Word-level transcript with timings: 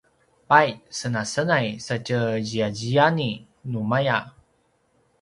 pai 0.47 0.69
senasenai 0.95 1.69
satje 1.85 2.19
ziyaziyani 2.47 3.29
numaya 3.71 4.17